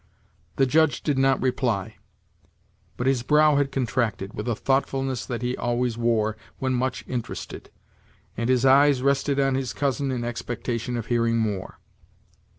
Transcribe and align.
The 0.55 0.65
Judge 0.65 1.03
did 1.03 1.19
not 1.19 1.39
reply, 1.43 1.97
but 2.97 3.05
his 3.05 3.21
brow 3.21 3.57
had 3.57 3.71
contracted, 3.71 4.33
with 4.33 4.47
a 4.47 4.55
thoughtfulness 4.55 5.27
that 5.27 5.43
he 5.43 5.55
always 5.55 5.95
wore 5.95 6.35
when 6.57 6.73
much 6.73 7.03
interested, 7.07 7.69
and 8.35 8.49
his 8.49 8.65
eyes 8.65 9.03
rested 9.03 9.39
on 9.39 9.53
his 9.53 9.73
cousin 9.73 10.09
in 10.09 10.23
expectation 10.23 10.97
of 10.97 11.05
hearing 11.05 11.37
more. 11.37 11.77